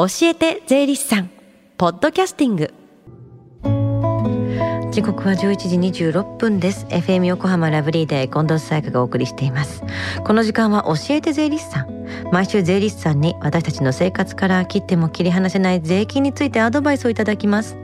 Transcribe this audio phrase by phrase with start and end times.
[0.00, 1.30] 教えて税理士さん。
[1.76, 2.72] ポッドキャスティング。
[4.90, 5.56] 時刻は11
[5.92, 6.84] 時26分です。
[6.86, 9.84] FM 横浜ラブリーで近藤沙耶香がお送りしています。
[10.24, 12.00] この時間は教えて税理士さん。
[12.32, 17.76] 毎週税理士さんに私たちの生活から切っても切り離せない税金についてアドバイスをいただきます。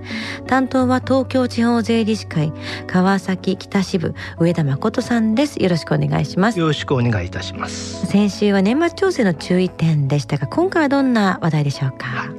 [0.48, 2.52] 担当は東京地方税理士会
[2.88, 5.62] 川崎北支部上田誠さんです。
[5.62, 6.58] よろしくお願いします。
[6.58, 8.04] よろしくお願いいたします。
[8.06, 12.35] 先週は年末調整の注意点でしたが今回はどんな話題でしょうか、はい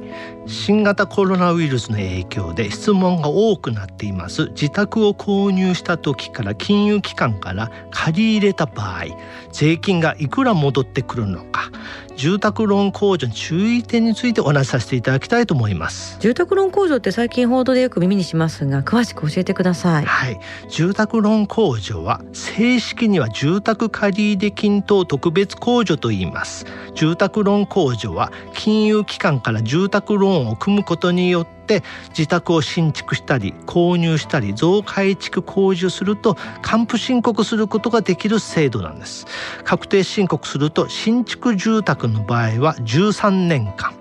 [0.48, 4.46] 新型コロナウイルスの影響で質問が多くなっています。
[4.50, 9.04] 自宅を購入した時から金融機関から借り入れた場合
[9.52, 11.70] 税金がいくら戻ってくるのか。
[12.16, 16.16] 住宅ローン控除の注意点についてお話しさせていただきたいと思います。
[16.18, 20.04] 住宅ローン控除って最近報道でよく耳にしますが詳しく教えてください。
[20.04, 20.40] はい。
[20.68, 26.66] 住宅ローン控除は正式には住宅借入金等特別控除と言います。
[26.94, 39.26] 住宅ローン控除は金融機関から住宅ローンを組むことによって自宅を新築したり購入したり増改築工事すると還付申告することができる制度なんです。
[39.64, 43.94] 確定申告すると新築住宅の場合は13年間。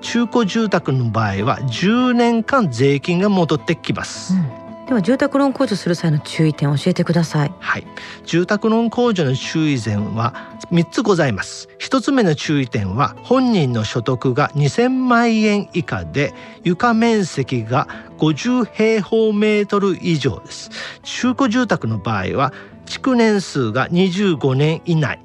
[0.00, 4.67] 中古住宅の場合は10年間税金が戻ってきます、うん。
[4.88, 7.52] では住宅ローン控除する際の注意点を教えてください。
[7.58, 7.86] はい。
[8.24, 10.32] 住宅ローン控除の注意点は
[10.72, 11.68] 3つございます。
[11.78, 16.32] 1つ目の注意点は本人の所得が2000万円以下で
[16.64, 20.70] 床面積が50平方メートル以上です。
[21.02, 22.54] 中古住宅の場合は
[22.86, 25.20] 築年数が25年以内。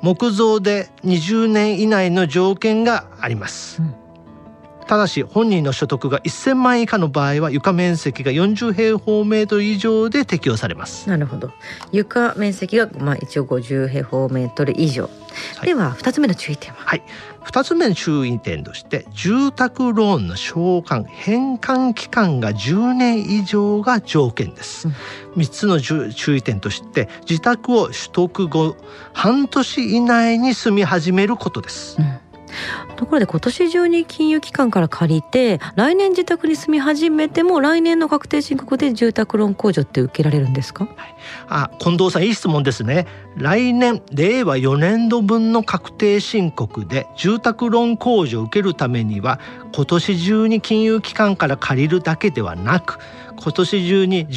[0.00, 4.01] 木造で20年以内の条件があります、うん
[4.92, 11.08] ただし本人の所得が1000万円以下の場合は床面積が40平方メートル以上で適用されます。
[11.08, 11.50] なるほど。
[11.92, 15.08] 床面積がまあ一応50平方メートル以上、は
[15.62, 16.84] い、では2つ目の注意点は？
[16.84, 17.02] はい。
[17.42, 24.94] 2つ目の注意点として住宅ローンの償還返還期間が10年以上が条件です、うん、
[25.42, 28.76] 3つの注意点として自宅を取得後
[29.14, 32.18] 半年以内に住み始めることです、うん
[33.02, 41.14] ところで今年中に金融機関から借りて来年自宅に住み始めても来年の確定申告で住宅ローン控除って受けられるんですか、はい、
[41.48, 43.08] あ近藤さんいい質問ですね。
[43.36, 49.40] 来年令和4年度分の確定申告で住宅ローン控除を受けるためには
[49.74, 53.00] 今年中に金融機関から借りるだけではなく
[53.42, 54.28] 今年中に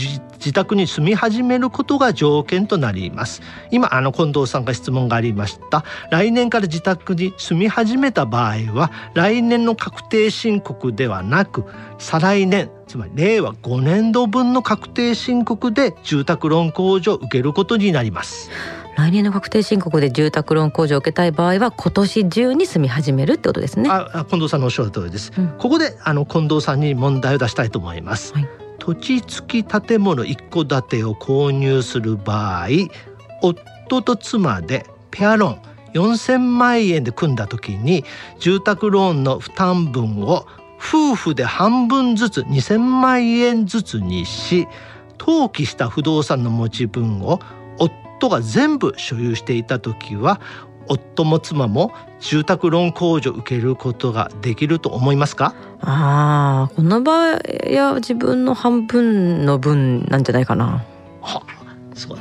[0.46, 3.42] 自宅に住み始めることが条件となります。
[3.72, 5.84] 今あの近藤さんが質問がありました。
[6.12, 11.66] 来年から自宅に住み始めた場合は来年の確定申告ではなく
[11.98, 18.52] 再来年つまり令和5年度分の確定申告で住宅ローン控除を受けることになります。
[18.98, 23.90] 来年の確定申告で住宅ローン控除を受けたい場合は今年中に住み始めるってことですね。
[23.90, 32.68] あ近藤さんのおっしゃる通りです、うん、ここであの近藤さんに問題を出したいと思います、はい土地付き建物一戸建てを購入する場合
[33.42, 38.06] 夫と妻でペアローン4,000万円で組んだ時に
[38.38, 40.46] 住宅ローンの負担分を
[40.78, 44.68] 夫婦で半分ずつ2,000万円ずつにし
[45.20, 47.40] 登記した不動産の持ち分を
[47.80, 50.40] 夫が全部所有していた時は
[50.88, 55.54] 夫も妻も住宅ローン控除を受けることができると思いますか？
[55.82, 60.84] ああこの場合や自分の半分の分なんじゃないかな。
[61.22, 61.44] は
[61.94, 62.20] すごい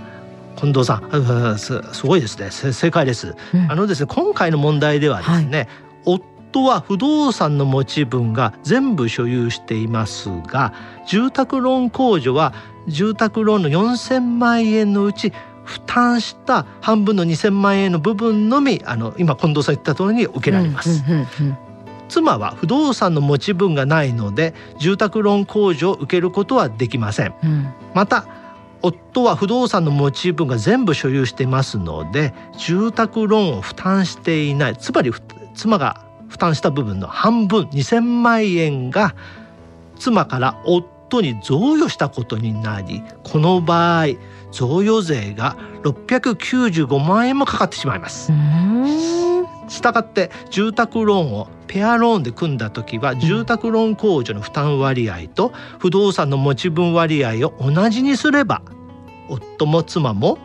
[0.56, 2.50] 近藤さんすごいですね。
[2.50, 5.68] 正解です、うん、あのですね今回の問題ではですね、
[6.06, 6.20] はい、
[6.52, 10.72] 夫は不動産の持ち分が全部所有していますが
[11.06, 12.54] 住宅ローン控除は
[12.86, 15.32] 住宅ローンの4,000万円のうち
[15.64, 21.02] 負担した半分の2,000万円の部分のみあの今近藤さん言った通りに受けられます。
[22.08, 27.34] 妻は不動産の持ち分がないので住宅ローン控除を受けることはできません。
[27.42, 28.26] うん、また
[28.82, 35.10] 夫は不動産の持ち分が全部所有していますので住宅ローンを負担していないつまり
[35.54, 39.14] 妻が負担した部分の半分2,000万円が
[39.98, 44.06] 妻から夫に贈与したことになりこの場合
[44.52, 48.32] 贈与税が695万円もかかってしまいます。
[49.68, 58.62] したがって住宅ローンをペアローンで組んだ時は住宅ローン控除の負担割合と不動産の持ち分割合を同じにすれば
[59.28, 60.38] 夫も妻も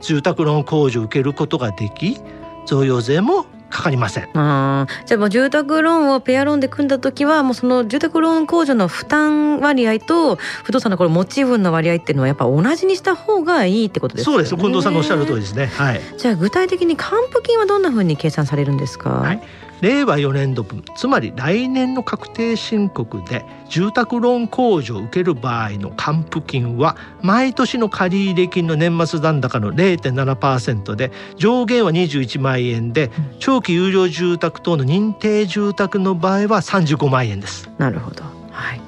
[0.00, 2.18] 住宅ローン控除を受けることができ
[2.66, 3.46] 贈与税も
[3.76, 4.28] かかりません。
[4.34, 14.32] あじゃあもう住宅ローンをペアローンで組んだ時はもうその住宅ローン控除の負担割合と不動産のこれ持ち分の割合っていうのはやっぱ同じにした方がいいってことですね。
[14.32, 14.56] そうです。
[14.56, 15.66] 近藤さんのおっしゃる通りですね。
[15.66, 16.00] はい。
[16.16, 19.42] じゃあ具体的に還付金はどんなふうに計算されるんですか、はい
[19.80, 37.68] 令和4年度分つまり来年の確定申告で住宅ローン控除を受ける場合の還付金は毎年の借入金の年末残高の0.7%で上限は21万円で長期有料住宅等の認定住宅の場合は35万円です。
[37.78, 38.80] なるほど、はい。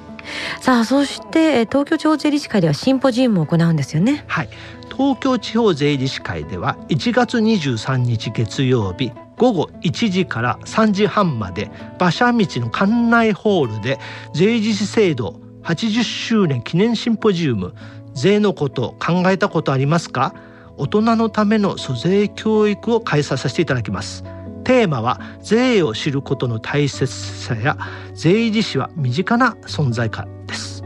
[0.61, 4.23] さあそして東京地方税理士会ではシンポジウムを行うんですよね。
[4.27, 4.49] はい
[4.99, 13.97] 東京地方税理士会では1月23日月曜日午後1時から3時半まで馬車道の館内ホールで
[14.35, 17.73] 税理士制度80周年記念シンポジウム
[18.13, 20.35] 税のこと考えたことありますか？
[20.75, 24.25] 大人のための租税教育を開催させていただきます。
[24.65, 27.77] テーマは税を知ることの大切さや
[28.13, 30.78] 税理士は身近な存在感です。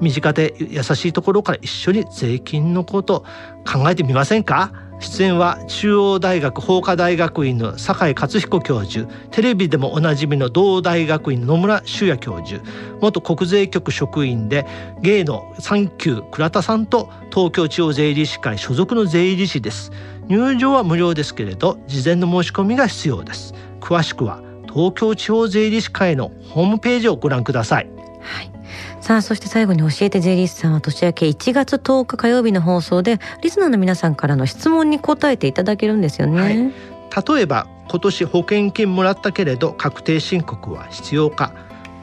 [0.00, 3.24] 身近で優しいところから一緒に税金のこと
[3.66, 4.72] 考えてみませんか？
[5.00, 9.08] 出演は中央大学法科大学院の酒井克彦教授。
[9.30, 12.60] テレビでもおなじみの同大学院の野村修也教授。
[13.00, 14.66] 元国税局職員で
[15.00, 19.92] 芸の三級倉田さんと東京地方税理士会所属の税理士です。
[20.26, 23.54] 入場は無料ですけれど事前の申し込みが必要です。
[23.80, 27.88] 詳しくは東京地方税理士会のホームページをご覧ください。
[28.20, 28.57] はい。
[29.08, 41.54] さあそして最後に教えて税理士さんは年明け1月10日火曜日の放送でリスナーの皆さんからの質問に答えていただけるんですよね、はい、例えば今年保険金もらったけれど確定申告は必要か。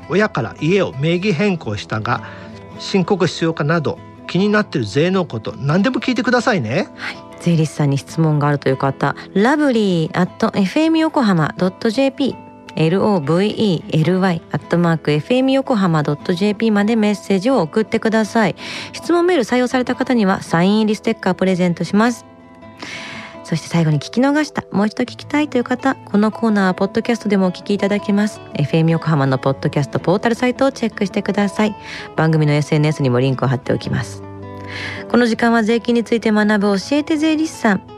[0.09, 2.23] 親から家を名義変更したが
[2.79, 6.89] 申告必要かなど気になってる税のこと何でも聞いてくださいね。
[6.95, 7.17] はい。
[7.39, 11.53] 税理士さんに質問があるという方、ラブリー at fm 横浜
[11.91, 12.35] .jp
[12.75, 13.83] lovely
[14.51, 18.55] アットマーク fm 横浜 .jp までメッセージを送ってください。
[18.93, 22.25] 質問メール採用された方にはサイン入りステッカープレゼントします。
[23.43, 28.41] そして最後に聞き逃したもう一度聞きたいという方このコーナーはポッドキャストでもお聞きいただけます。
[28.53, 31.75] FM 横浜のポッドキャストポータルサイトをチェックしてください。
[32.15, 34.23] 番組の SNS にもリンクを貼っておきます。
[35.09, 37.94] この時間は税金について学ぶ教えて税理士さん。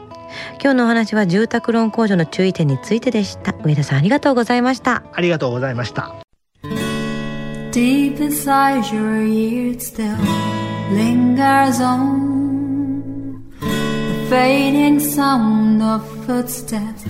[0.60, 6.14] 今日のお話は住宅ローン控除の注意点についてでした上田さんありがとうございましたありがとうございました
[7.70, 10.16] Deep inside your ears still
[10.92, 17.04] lingers on the fading sound of footsteps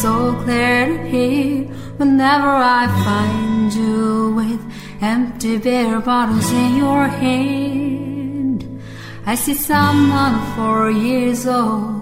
[0.00, 1.64] so clear to hear
[1.96, 4.60] whenever I find you with
[5.00, 8.64] empty beer bottles in your hand
[9.24, 12.01] I see someone four years old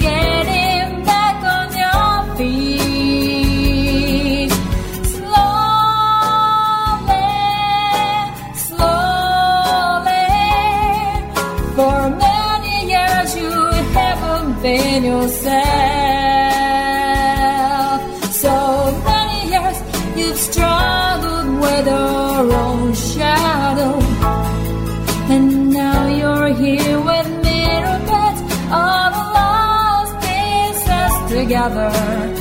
[31.69, 32.40] another